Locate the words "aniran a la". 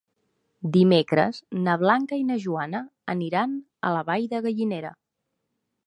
3.17-4.05